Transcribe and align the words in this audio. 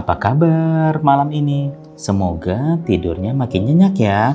Apa 0.00 0.16
kabar 0.16 0.96
malam 1.04 1.28
ini? 1.28 1.68
Semoga 1.92 2.80
tidurnya 2.88 3.36
makin 3.36 3.68
nyenyak 3.68 4.00
ya. 4.00 4.32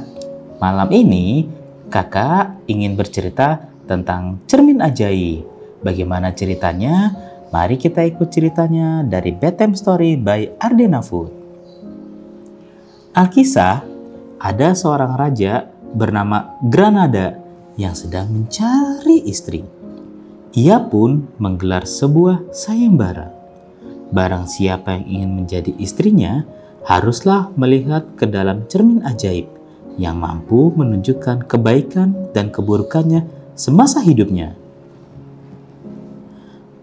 Malam 0.62 0.94
ini 0.94 1.50
kakak 1.90 2.62
ingin 2.70 2.94
bercerita 2.94 3.66
tentang 3.90 4.46
cermin 4.46 4.78
ajaib. 4.78 5.42
Bagaimana 5.82 6.38
ceritanya? 6.38 7.18
Mari 7.50 7.82
kita 7.82 8.06
ikut 8.06 8.30
ceritanya 8.30 9.02
dari 9.02 9.34
Bedtime 9.34 9.74
Story 9.74 10.14
by 10.22 10.54
Ardena 10.62 11.02
Food. 11.02 11.34
Alkisah, 13.18 13.82
ada 14.38 14.70
seorang 14.78 15.18
raja 15.18 15.66
bernama 15.98 16.62
Granada 16.62 17.42
yang 17.74 17.98
sedang 17.98 18.30
mencari 18.30 19.26
istri. 19.26 19.66
Ia 20.54 20.78
pun 20.78 21.26
menggelar 21.42 21.90
sebuah 21.90 22.54
sayembara. 22.54 23.35
Barang 24.14 24.46
siapa 24.46 24.98
yang 25.00 25.06
ingin 25.06 25.32
menjadi 25.34 25.72
istrinya, 25.82 26.46
haruslah 26.86 27.50
melihat 27.58 28.06
ke 28.14 28.30
dalam 28.30 28.70
cermin 28.70 29.02
ajaib 29.02 29.50
yang 29.98 30.20
mampu 30.20 30.70
menunjukkan 30.76 31.50
kebaikan 31.50 32.14
dan 32.36 32.54
keburukannya 32.54 33.26
semasa 33.58 34.04
hidupnya. 34.04 34.54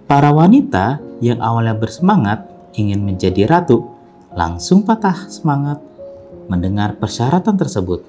Para 0.08 0.34
wanita 0.34 1.00
yang 1.22 1.38
awalnya 1.38 1.78
bersemangat 1.78 2.44
ingin 2.74 3.04
menjadi 3.04 3.46
ratu 3.48 3.88
langsung 4.32 4.82
patah 4.82 5.28
semangat 5.28 5.80
mendengar 6.50 6.98
persyaratan 6.98 7.56
tersebut. 7.56 8.04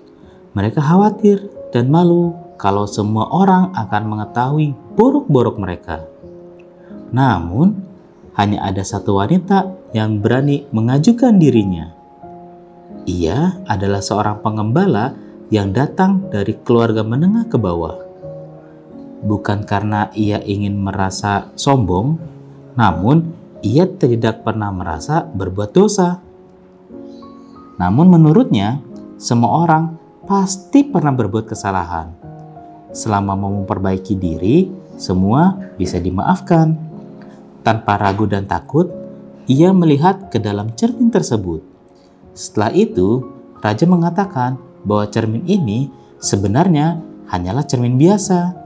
Mereka 0.55 0.81
khawatir 0.81 1.47
dan 1.71 1.91
malu 1.91 2.35
kalau 2.59 2.87
semua 2.87 3.27
orang 3.29 3.75
akan 3.75 4.03
mengetahui 4.07 4.75
buruk-buruk 4.95 5.59
mereka. 5.59 6.03
Namun, 7.13 7.92
hanya 8.33 8.65
ada 8.65 8.81
satu 8.81 9.21
wanita 9.21 9.69
yang 9.93 10.21
berani 10.21 10.65
mengajukan 10.73 11.37
dirinya. 11.37 11.93
Ia 13.05 13.61
adalah 13.67 13.99
seorang 13.99 14.39
pengembala 14.41 15.13
yang 15.51 15.75
datang 15.75 16.31
dari 16.31 16.57
keluarga 16.65 17.05
menengah 17.05 17.45
ke 17.45 17.57
bawah. 17.59 17.99
Bukan 19.23 19.63
karena 19.63 20.09
ia 20.17 20.41
ingin 20.43 20.79
merasa 20.79 21.51
sombong, 21.55 22.17
namun 22.75 23.31
ia 23.63 23.87
tidak 23.87 24.43
pernah 24.43 24.73
merasa 24.73 25.23
berbuat 25.23 25.71
dosa. 25.71 26.19
Namun 27.79 28.07
menurutnya, 28.11 28.83
semua 29.19 29.63
orang 29.63 29.95
pasti 30.27 30.83
pernah 30.83 31.11
berbuat 31.15 31.47
kesalahan 31.47 32.23
selama 32.93 33.33
mau 33.33 33.51
memperbaiki 33.51 34.13
diri, 34.15 34.69
semua 34.95 35.57
bisa 35.75 35.97
dimaafkan. 35.97 36.92
Tanpa 37.63 37.95
ragu 37.95 38.27
dan 38.27 38.43
takut, 38.43 38.91
ia 39.47 39.71
melihat 39.71 40.27
ke 40.27 40.39
dalam 40.39 40.75
cermin 40.75 41.07
tersebut. 41.07 41.63
Setelah 42.35 42.75
itu, 42.75 43.23
raja 43.63 43.87
mengatakan 43.87 44.59
bahwa 44.83 45.07
cermin 45.07 45.47
ini 45.47 45.87
sebenarnya 46.19 46.99
hanyalah 47.31 47.63
cermin 47.63 47.95
biasa. 47.95 48.59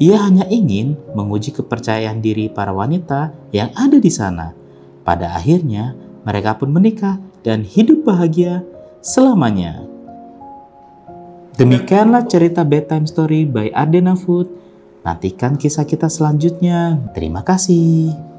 Ia 0.00 0.16
hanya 0.24 0.48
ingin 0.48 0.96
menguji 1.12 1.52
kepercayaan 1.52 2.24
diri 2.24 2.48
para 2.48 2.72
wanita 2.72 3.36
yang 3.52 3.68
ada 3.76 4.00
di 4.00 4.08
sana. 4.08 4.56
Pada 5.04 5.36
akhirnya, 5.36 5.92
mereka 6.24 6.56
pun 6.56 6.72
menikah 6.72 7.20
dan 7.44 7.64
hidup 7.64 8.06
bahagia 8.08 8.64
selamanya. 9.04 9.84
Demikianlah 11.58 12.30
cerita 12.30 12.62
bedtime 12.62 13.10
story 13.10 13.42
by 13.42 13.74
Ardena 13.74 14.14
Food. 14.14 14.46
Nantikan 15.02 15.58
kisah 15.58 15.82
kita 15.82 16.06
selanjutnya. 16.06 17.10
Terima 17.10 17.42
kasih. 17.42 18.37